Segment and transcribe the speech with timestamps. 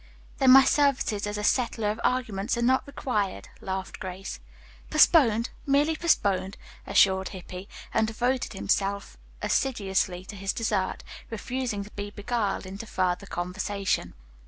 [0.39, 4.39] "Then my services as a settler of arguments are not required," laughed Grace.
[4.89, 12.09] "Postponed, merely postponed," assured Hippy, and devoted himself assiduously to his dessert, refusing to be
[12.09, 14.15] beguiled into further conversation.